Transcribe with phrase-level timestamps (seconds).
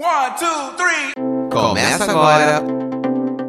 [0.00, 1.12] One, two, three.
[1.50, 2.62] Começa agora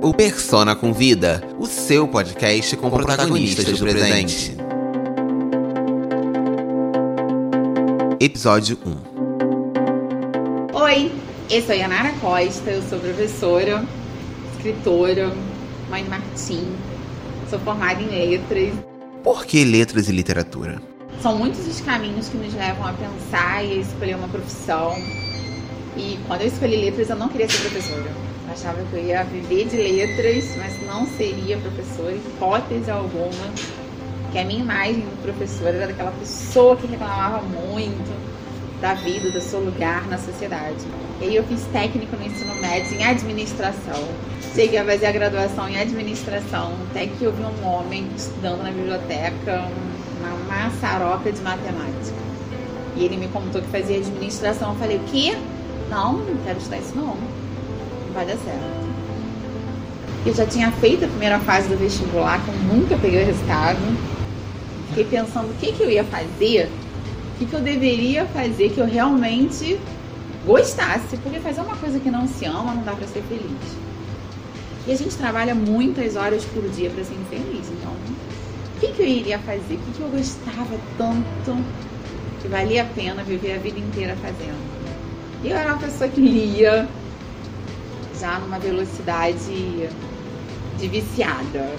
[0.01, 4.57] o Persona com Vida, o seu podcast com protagonistas do presente.
[8.19, 8.79] Episódio
[10.73, 11.11] 1 Oi,
[11.51, 13.85] eu sou a Yanara Costa, eu sou professora,
[14.55, 15.31] escritora,
[15.87, 16.75] mãe de Martim,
[17.47, 18.73] sou formada em letras.
[19.23, 20.81] Por que letras e literatura?
[21.21, 24.95] São muitos os caminhos que nos levam a pensar e a escolher uma profissão.
[25.97, 28.11] E quando eu escolhi letras, eu não queria ser professora.
[28.51, 33.53] Achava que eu ia viver de letras, mas não seria professora, hipótese alguma.
[34.31, 38.19] Que a minha imagem do professor era daquela pessoa que reclamava muito
[38.81, 40.77] da vida, do seu lugar na sociedade.
[41.21, 44.07] E aí eu fiz técnico no ensino médio em administração.
[44.55, 48.71] Cheguei a fazer a graduação em administração, até que eu vi um homem estudando na
[48.71, 49.69] biblioteca,
[50.19, 52.17] uma maçaroca de matemática.
[52.95, 54.73] E ele me contou que fazia administração.
[54.73, 55.37] Eu falei, o quê?
[55.89, 57.15] Não, não quero estudar isso não.
[57.15, 58.89] Não vai dar certo.
[60.25, 63.79] Eu já tinha feito a primeira fase do vestibular, que eu nunca peguei o resultado.
[64.89, 66.69] Fiquei pensando o que, que eu ia fazer,
[67.35, 69.79] o que, que eu deveria fazer que eu realmente
[70.45, 73.77] gostasse, porque fazer uma coisa que não se ama não dá para ser feliz.
[74.87, 79.01] E a gente trabalha muitas horas por dia para ser infeliz, então o que, que
[79.01, 79.75] eu iria fazer?
[79.75, 81.63] O que, que eu gostava tanto
[82.41, 84.78] que valia a pena viver a vida inteira fazendo?
[85.43, 86.87] Eu era uma pessoa que lia
[88.19, 89.89] já numa velocidade
[90.77, 91.69] de viciada.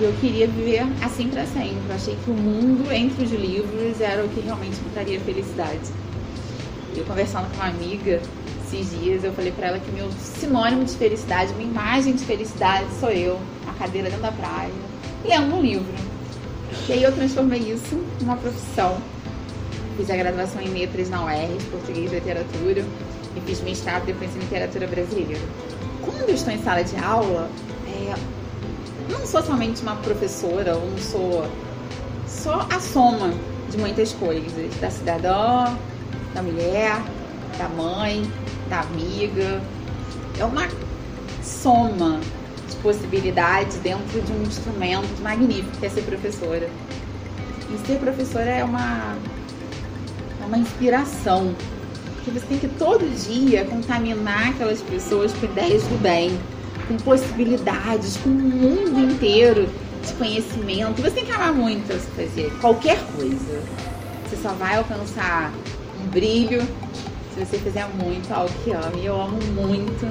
[0.00, 1.80] Eu queria viver assim para sempre.
[1.88, 5.88] Eu achei que o mundo entre os livros era o que realmente me traria felicidade.
[6.96, 8.20] Eu conversando com uma amiga
[8.66, 12.86] esses dias, eu falei para ela que meu sinônimo de felicidade, minha imagem de felicidade
[12.98, 14.72] sou eu, a cadeira dentro da praia,
[15.24, 15.94] lendo um livro.
[16.88, 19.00] E aí eu transformei isso numa profissão.
[19.96, 22.84] Fiz a graduação em letras na UERJ, português e literatura,
[23.34, 25.40] e fiz mestrado depois em literatura brasileira.
[26.04, 27.48] Quando eu estou em sala de aula,
[27.88, 28.14] é,
[29.10, 31.50] não sou somente uma professora, ou não sou
[32.26, 33.32] só a soma
[33.70, 35.74] de muitas coisas, da cidadã,
[36.34, 37.02] da mulher,
[37.58, 38.30] da mãe,
[38.68, 39.60] da amiga.
[40.38, 40.68] É uma
[41.42, 42.20] soma
[42.68, 46.68] de possibilidades dentro de um instrumento magnífico que é ser professora.
[47.72, 49.16] E ser professora é uma,
[50.46, 51.54] uma inspiração.
[52.14, 56.38] Porque você tem que todo dia contaminar aquelas pessoas com ideias do bem,
[56.88, 59.68] com possibilidades, com o mundo inteiro
[60.04, 61.02] de conhecimento.
[61.02, 63.62] Você tem que amar muito fazer qualquer coisa.
[64.28, 65.52] Você só vai alcançar
[66.02, 66.62] um brilho
[67.34, 68.92] se você fizer muito algo que ama.
[68.96, 70.06] E eu amo muito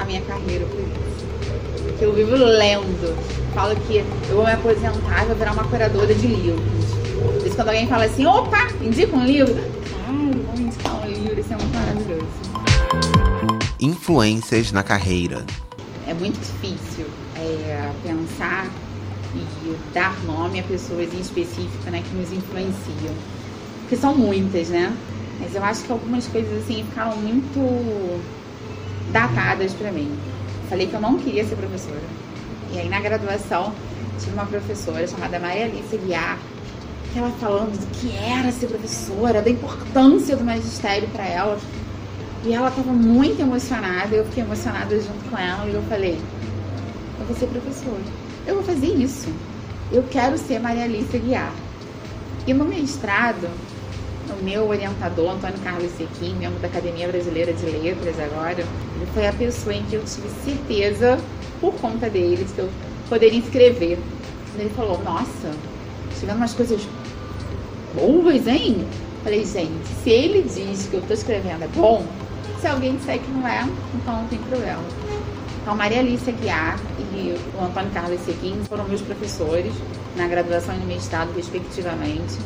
[0.00, 2.00] a minha carreira por isso.
[2.00, 3.16] Eu vivo lendo.
[3.54, 3.98] Falo que
[4.28, 6.85] eu vou me aposentar e vou virar uma curadora de livros.
[7.26, 9.54] Por isso quando alguém fala assim, opa, indica um livro.
[9.54, 12.26] Claro, vamos indicar um livro, isso é muito maravilhoso.
[13.80, 15.44] Influências na carreira.
[16.06, 18.66] É muito difícil é, pensar
[19.34, 23.14] e dar nome a pessoas em específico né, que nos influenciam.
[23.80, 24.96] Porque são muitas, né?
[25.40, 28.22] Mas eu acho que algumas coisas assim ficaram muito
[29.12, 30.16] datadas para mim.
[30.68, 32.02] Falei que eu não queria ser professora.
[32.72, 33.72] E aí na graduação
[34.18, 36.38] tive uma professora chamada Maria Alice Guiar,
[37.14, 41.58] ela falando do que era ser professora, da importância do magistério para ela.
[42.44, 46.18] E ela estava muito emocionada, eu fiquei emocionada junto com ela e eu falei:
[47.18, 48.02] eu vou ser professora,
[48.46, 49.28] eu vou fazer isso.
[49.90, 51.52] Eu quero ser Maria Alice Guiar.
[52.46, 53.48] E no mestrado,
[54.28, 59.26] o meu orientador, Antônio Carlos Sequim, membro da Academia Brasileira de Letras agora, ele foi
[59.26, 61.18] a pessoa em que eu tive certeza,
[61.60, 62.68] por conta dele, de que eu
[63.08, 63.98] poderia escrever.
[64.58, 65.52] Ele falou, nossa,
[66.16, 66.80] escrevendo umas coisas
[67.94, 68.86] boas, hein?
[69.22, 72.04] Falei, gente, se ele diz que eu estou escrevendo é bom,
[72.60, 74.82] se alguém disser que não é, então não tem problema.
[75.62, 76.78] Então, Maria Alice Aguiar
[77.12, 79.72] e o Antônio Carlos Sequim foram meus professores
[80.16, 82.36] na graduação e no mestrado, respectivamente.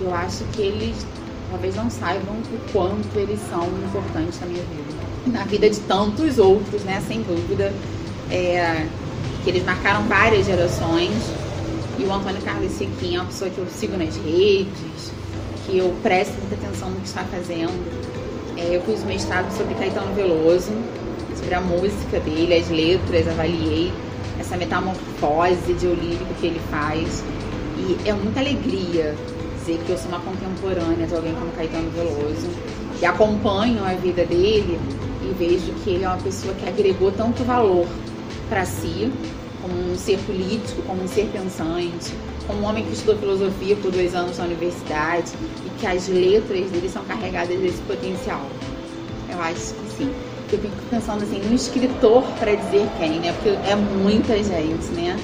[0.00, 1.04] Eu acho que eles
[1.50, 5.38] talvez não saibam o quanto eles são importantes na minha vida.
[5.38, 7.02] Na vida de tantos outros, né?
[7.06, 7.72] Sem dúvida.
[8.30, 8.86] É,
[9.42, 11.12] que eles marcaram várias gerações.
[11.98, 15.12] E o Antônio Carlos Sequim é uma pessoa que eu sigo nas redes,
[15.64, 17.72] que eu presto muita atenção no que está fazendo.
[18.56, 20.72] É, eu fiz um mestrado sobre Caetano Veloso,
[21.36, 23.92] sobre a música dele, as letras, avaliei
[24.38, 27.22] essa metamorfose ideolírica que ele faz.
[27.78, 29.14] E é muita alegria
[29.58, 32.48] dizer que eu sou uma contemporânea de alguém como Caetano Veloso,
[32.98, 34.78] que acompanho a vida dele
[35.22, 37.86] e vejo que ele é uma pessoa que agregou tanto valor
[38.48, 39.10] para si,
[39.94, 42.12] um ser político, como um ser pensante,
[42.46, 45.32] como um homem que estudou filosofia por dois anos na universidade
[45.64, 48.42] e que as letras dele são carregadas desse potencial.
[49.30, 50.12] Eu acho que sim.
[50.52, 53.32] Eu fico pensando assim, no escritor para dizer quem, né?
[53.32, 55.18] Porque é muita gente, né?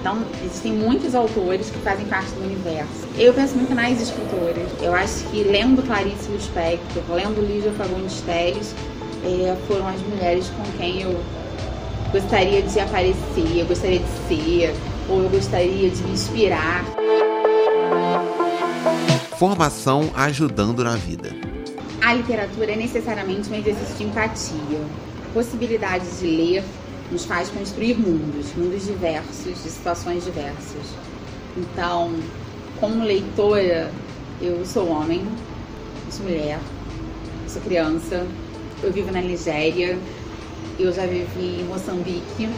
[0.00, 3.08] Então, existem muitos autores que fazem parte do universo.
[3.16, 4.68] Eu penso muito nas escritoras.
[4.82, 8.74] Eu acho que lendo Clarice Lispector, lendo Lígia Fagundes Telles,
[9.24, 11.18] é, foram as mulheres com quem eu
[12.12, 14.74] gostaria de aparecer, eu gostaria de ser,
[15.08, 16.84] ou eu gostaria de me inspirar.
[19.38, 21.34] Formação ajudando na vida.
[22.00, 24.80] A literatura é necessariamente um exercício de empatia.
[25.28, 26.64] A possibilidade de ler
[27.10, 30.94] nos faz construir mundos, mundos diversos, de situações diversas.
[31.56, 32.14] Então,
[32.80, 33.90] como leitora,
[34.40, 35.24] eu sou homem,
[36.10, 36.58] sou mulher,
[37.48, 38.26] sou criança,
[38.82, 39.98] eu vivo na Nigéria,
[40.78, 42.48] eu já vivi em Moçambique,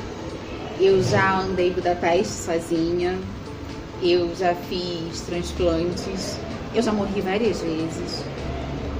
[0.80, 3.18] eu já andei Budapeste sozinha,
[4.02, 6.38] eu já fiz transplantes,
[6.74, 8.24] eu já morri várias vezes.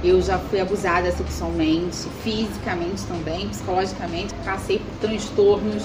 [0.01, 5.83] Eu já fui abusada sexualmente, fisicamente também, psicologicamente, passei por transtornos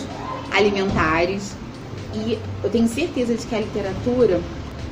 [0.53, 1.57] alimentares.
[2.15, 4.41] E eu tenho certeza de que a literatura,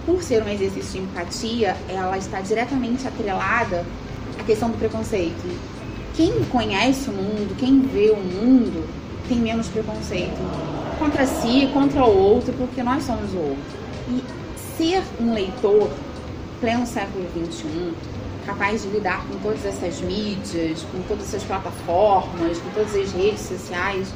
[0.05, 3.87] por ser um exercício de empatia, ela está diretamente atrelada
[4.41, 5.72] à questão do preconceito.
[6.23, 8.89] Quem conhece o mundo, quem vê o mundo,
[9.29, 10.39] tem menos preconceito
[10.97, 13.65] contra si, contra o outro, porque nós somos o outro.
[14.09, 14.23] E
[14.77, 15.91] ser um leitor,
[16.61, 17.93] pleno século XXI,
[18.47, 23.41] capaz de lidar com todas essas mídias, com todas essas plataformas, com todas as redes
[23.41, 24.15] sociais,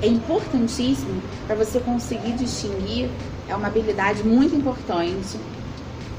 [0.00, 3.10] é importantíssimo para você conseguir distinguir,
[3.48, 5.40] é uma habilidade muito importante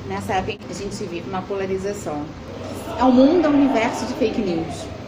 [0.05, 2.25] nessa época que a gente vive uma polarização.
[2.99, 5.02] É o mundo, é um universo de fake news.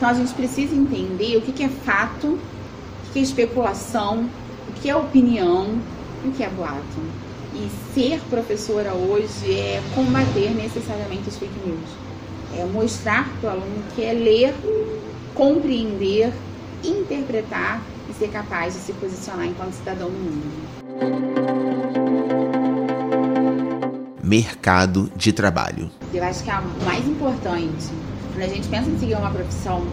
[0.00, 4.30] Então a gente precisa entender o que é fato, o que é especulação,
[4.66, 5.78] o que é opinião
[6.24, 7.02] e o que é boato.
[7.54, 11.90] E ser professora hoje é combater necessariamente os fake news.
[12.56, 14.54] É mostrar para o aluno que é ler,
[15.34, 16.32] compreender,
[16.82, 20.46] interpretar e ser capaz de se posicionar enquanto cidadão no mundo.
[24.24, 25.90] Mercado de trabalho.
[26.14, 27.90] Eu acho que é o mais importante,
[28.32, 29.84] quando a gente pensa em seguir uma profissão,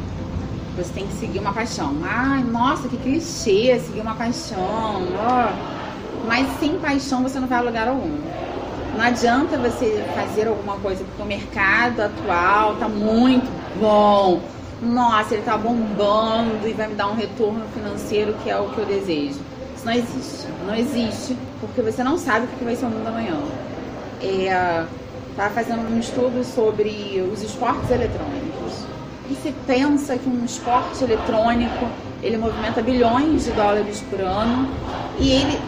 [0.76, 1.96] você tem que seguir uma paixão.
[2.04, 5.04] Ai, nossa, que clichê, seguir uma paixão.
[5.14, 5.78] Oh
[6.28, 8.18] mas sem paixão você não vai a lugar algum.
[8.96, 13.48] Não adianta você fazer alguma coisa porque o mercado atual tá muito
[13.80, 14.42] bom.
[14.82, 18.78] Nossa, ele tá bombando e vai me dar um retorno financeiro que é o que
[18.80, 19.40] eu desejo.
[19.76, 20.48] Isso não existe.
[20.66, 23.38] Não existe porque você não sabe o que vai ser o mundo amanhã.
[24.22, 24.86] É,
[25.38, 28.88] tá fazendo um estudo sobre os esportes eletrônicos.
[29.30, 31.88] E se pensa que um esporte eletrônico
[32.24, 34.68] ele movimenta bilhões de dólares por ano
[35.20, 35.60] e ele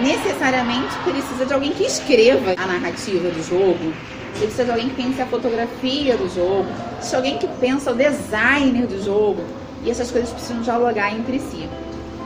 [0.00, 3.92] necessariamente precisa de alguém que escreva a narrativa do jogo.
[4.36, 6.66] Precisa de alguém que pense a fotografia do jogo,
[7.00, 9.44] de alguém que pensa o designer do jogo.
[9.84, 11.68] E essas coisas precisam dialogar entre si.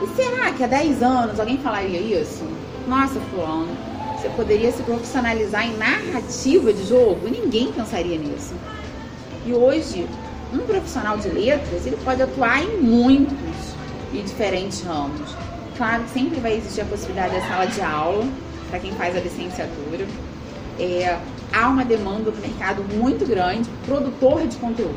[0.01, 2.43] E será que há 10 anos alguém falaria isso?
[2.87, 3.69] Nossa, fulano,
[4.23, 7.27] você poderia se profissionalizar em narrativa de jogo?
[7.27, 8.53] Ninguém pensaria nisso.
[9.45, 10.07] E hoje,
[10.53, 13.35] um profissional de letras, ele pode atuar em muitos
[14.13, 15.35] e diferentes ramos.
[15.75, 18.25] Claro sempre vai existir a possibilidade da sala de aula
[18.69, 20.07] para quem faz a licenciatura.
[20.79, 21.19] É,
[21.51, 24.95] há uma demanda do mercado muito grande, produtor de conteúdo.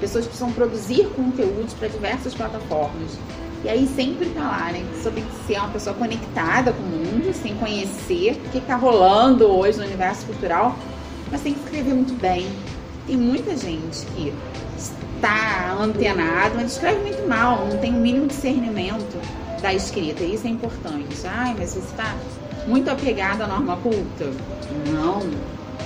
[0.00, 3.18] Pessoas precisam produzir conteúdos para diversas plataformas.
[3.64, 4.84] E aí sempre tá lá, né?
[4.94, 8.76] Você tem que ser uma pessoa conectada com o mundo, sem conhecer o que está
[8.76, 10.76] rolando hoje no universo cultural,
[11.30, 12.46] mas tem que escrever muito bem.
[13.06, 14.32] Tem muita gente que
[15.16, 19.20] está antenado, mas escreve muito mal, não tem o mínimo discernimento
[19.62, 20.22] da escrita.
[20.22, 21.16] Isso é importante.
[21.26, 22.14] Ai, mas você está
[22.66, 24.30] muito apegado à norma culta?
[24.92, 25.22] Não,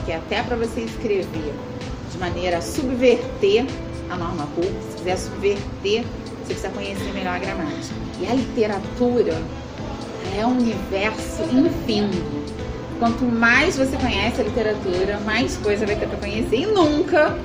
[0.04, 1.54] que até para você escrever
[2.10, 3.66] de maneira a subverter
[4.10, 6.04] a norma culta, se quiser subverter,
[6.50, 7.94] você precisa conhecer melhor a gramática.
[8.20, 9.40] E a literatura
[10.36, 12.40] é um universo infindo.
[12.98, 17.38] Quanto mais você conhece a literatura, mais coisa vai ter para conhecer e nunca,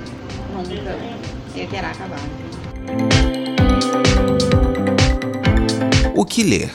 [0.54, 2.22] nunca terá acabado.
[6.16, 6.72] O que ler?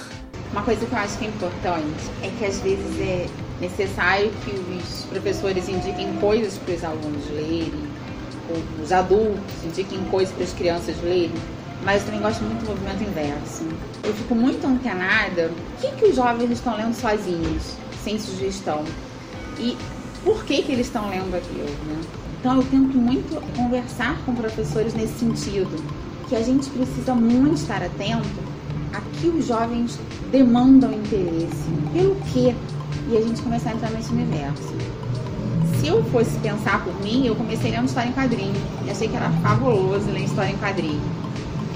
[0.53, 3.27] Uma coisa que eu acho que é importante é que às vezes é
[3.61, 7.91] necessário que os professores indiquem coisas para os alunos lerem,
[8.83, 11.33] os adultos indiquem coisas para as crianças lerem,
[11.85, 13.65] mas eu também gosto muito do movimento inverso.
[14.03, 18.85] Eu fico muito antenada o que, que os jovens estão lendo sozinhos, sem sugestão,
[19.59, 19.77] e
[20.25, 22.01] por que, que eles estão lendo aquilo, né?
[22.39, 25.71] Então eu tento muito conversar com professores nesse sentido,
[26.29, 28.51] que a gente precisa muito estar atento
[28.93, 29.99] aqui os jovens
[30.31, 31.71] demandam interesse.
[31.93, 32.55] Pelo quê?
[33.09, 34.75] E a gente começar a entrar nesse universo.
[35.79, 38.55] se eu fosse pensar por mim, eu comecei lendo história em quadrinho.
[38.85, 41.01] E achei que era fabuloso ler história em quadrinho.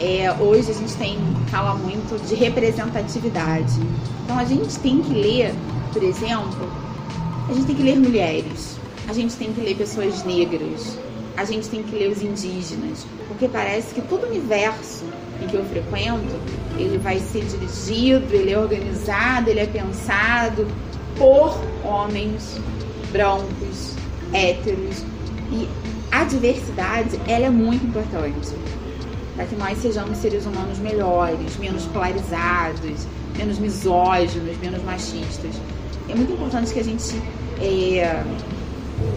[0.00, 3.80] É, hoje a gente tem fala muito de representatividade.
[4.24, 5.54] Então a gente tem que ler,
[5.92, 6.68] por exemplo,
[7.48, 8.76] a gente tem que ler mulheres,
[9.08, 10.98] a gente tem que ler pessoas negras,
[11.36, 15.04] a gente tem que ler os indígenas, porque parece que todo o universo
[15.40, 16.34] em que eu frequento,
[16.76, 20.66] ele vai ser dirigido, ele é organizado, ele é pensado
[21.16, 22.60] por homens
[23.12, 23.94] brancos,
[24.32, 25.04] héteros.
[25.52, 25.68] E
[26.10, 28.54] a diversidade, ela é muito importante
[29.34, 35.54] para que nós sejamos seres humanos melhores, menos polarizados, menos misóginos, menos machistas.
[36.08, 37.20] É muito importante que a gente,
[37.60, 38.22] é,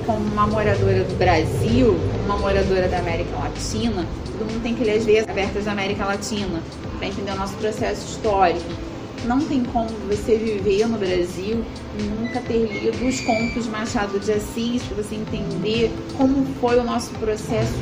[0.05, 4.83] como uma moradora do Brasil, como uma moradora da América Latina, todo mundo tem que
[4.83, 6.61] ler as veias abertas da América Latina
[6.97, 8.87] para entender o nosso processo histórico
[9.25, 11.63] não tem como você viver no Brasil
[11.99, 16.83] e nunca ter lido os contos Machado de Assis para você entender como foi o
[16.83, 17.73] nosso processo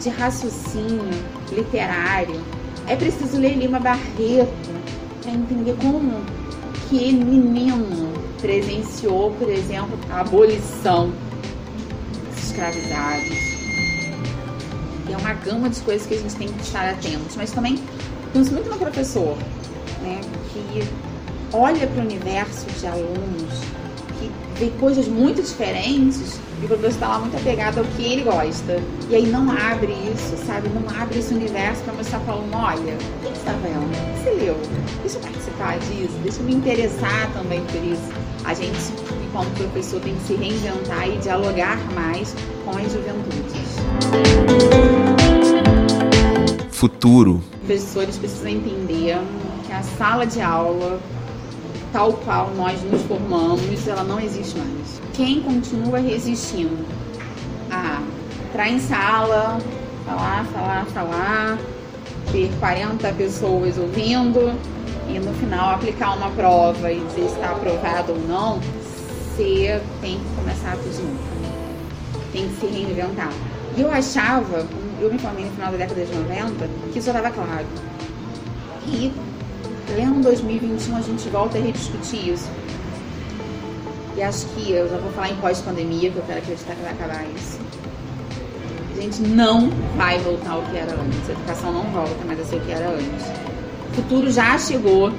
[0.00, 1.10] de raciocínio
[1.52, 2.40] literário.
[2.86, 4.52] É preciso ler Lima Barreto
[5.22, 6.20] para entender como
[6.88, 11.12] que menino, presenciou, por exemplo, a abolição
[12.34, 13.50] dos escravizados.
[15.08, 17.36] é uma gama de coisas que a gente tem que estar atentos.
[17.36, 17.78] Mas também
[18.32, 19.36] penso muito no professor
[20.02, 20.20] né,
[20.52, 20.82] que
[21.52, 23.60] olha para o universo de alunos,
[24.60, 28.78] vê coisas muito diferentes e o professor está lá muito apegado ao que ele gosta.
[29.08, 30.68] E aí não abre isso, sabe?
[30.68, 33.86] Não abre esse universo para mostrar para o aluno, olha, o que você está vendo?
[33.86, 34.56] O que você leu?
[35.00, 38.02] Deixa eu participar disso, deixa eu me interessar também por isso.
[38.44, 38.76] A gente,
[39.32, 43.76] como professor, tem que se reinventar e dialogar mais com as juventudes.
[46.70, 47.36] Futuro.
[47.36, 49.18] Os professores precisam entender
[49.66, 51.00] que a sala de aula,
[51.92, 55.00] tal qual nós nos formamos, ela não existe mais.
[55.12, 56.86] Quem continua resistindo
[57.70, 58.00] a
[58.48, 59.58] entrar em sala,
[60.06, 61.58] falar, falar, falar,
[62.32, 64.56] ter 40 pessoas ouvindo
[65.08, 68.60] e no final aplicar uma prova e dizer se está aprovado ou não,
[69.36, 71.30] você tem que começar tudo de novo.
[72.32, 73.32] Tem que se reinventar.
[73.76, 74.66] E eu achava,
[75.00, 77.66] eu me formei no final da década de 90, que isso estava claro.
[78.86, 79.12] E
[79.94, 82.48] Pleno 2021 a gente volta a rediscutir isso.
[84.16, 86.92] E acho que eu já vou falar em pós-pandemia, que eu quero acreditar que vai
[86.92, 87.58] acabar isso.
[88.96, 91.28] A gente não vai voltar ao que era antes.
[91.28, 93.26] A educação não volta, mas a ser o que era antes.
[93.90, 95.10] O futuro já chegou.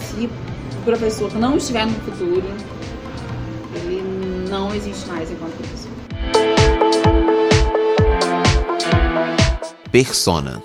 [0.00, 2.42] Se o professor não estiver no futuro,
[3.76, 5.88] ele não existe mais enquanto isso.
[9.92, 10.60] Persona.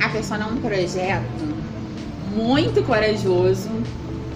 [0.00, 1.54] A Persona é um projeto
[2.34, 3.70] muito corajoso,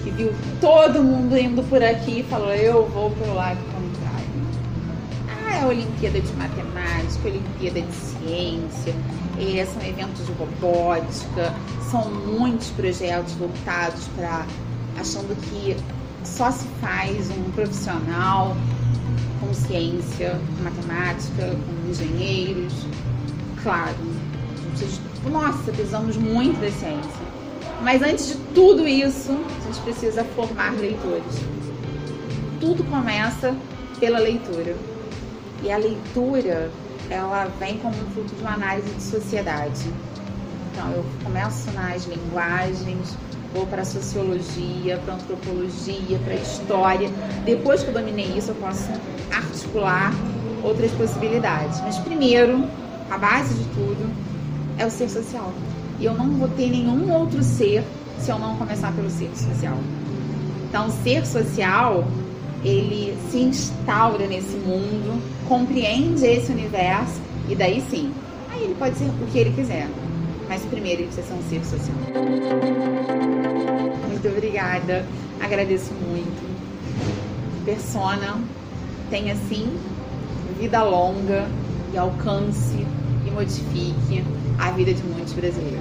[0.03, 4.29] que viu todo mundo indo por aqui e falou: eu vou pro lado contrário.
[5.29, 8.95] Ah, é a Olimpíada de Matemática, Olimpíada de Ciência,
[9.39, 11.55] é, são eventos de robótica,
[11.91, 14.47] são muitos projetos voltados para
[14.99, 15.77] achando que
[16.25, 18.57] só se faz um profissional
[19.41, 22.73] com ciência, com matemática, com engenheiros.
[23.63, 23.97] Claro,
[25.31, 27.38] nossa, precisamos muito da ciência.
[27.83, 31.35] Mas antes de tudo isso, a gente precisa formar leitores.
[32.61, 33.55] Tudo começa
[34.01, 34.77] pela leitura.
[35.63, 36.71] E a leitura,
[37.09, 39.87] ela vem como um fruto de uma análise de sociedade.
[40.73, 43.17] Então, eu começo nas linguagens,
[43.55, 47.11] vou para a sociologia, para a antropologia, para a história.
[47.45, 48.89] Depois que eu dominei isso, eu posso
[49.33, 50.13] articular
[50.63, 51.81] outras possibilidades.
[51.81, 52.65] Mas primeiro,
[53.11, 54.11] a base de tudo
[54.79, 55.53] é o ser social.
[55.99, 57.85] E eu não vou ter nenhum outro ser
[58.19, 59.77] se eu não começar pelo ser social.
[60.69, 62.05] Então, o ser social,
[62.65, 68.13] ele se instaura nesse mundo, compreende esse universo e daí sim,
[68.51, 69.89] aí ele pode ser o que ele quiser.
[70.49, 71.97] Mas primeiro ele precisa ser um ser social.
[74.09, 75.07] Muito obrigada,
[75.41, 76.49] agradeço muito.
[77.65, 78.39] Persona
[79.11, 79.69] tenha sim
[80.59, 81.47] vida longa
[81.93, 82.87] e alcance
[83.27, 84.25] e modifique
[84.59, 85.79] a vida de muitos brasileiros.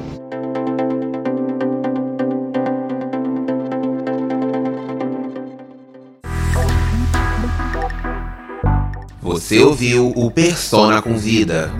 [9.22, 11.72] Você ouviu o Persona com Vida,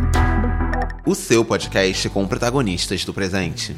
[1.06, 3.76] o seu podcast com protagonistas do presente.